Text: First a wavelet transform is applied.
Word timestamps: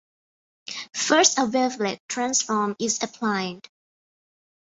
First 0.95 1.37
a 1.37 1.45
wavelet 1.45 1.99
transform 2.09 2.75
is 2.79 3.03
applied. 3.03 3.69